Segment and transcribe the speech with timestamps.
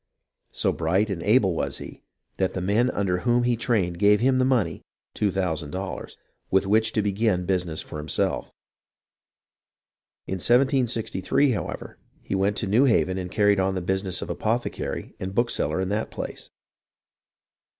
[0.51, 2.01] So bright and able was he
[2.37, 4.81] that the men under whom he was trained gave him the money
[5.13, 6.17] ($2000)
[6.49, 8.51] with which to begin business for himself.
[10.25, 14.71] In 1763, however, he went to New Haven and carried on the business of" apothe
[14.71, 16.49] cary" and bookseller in that place.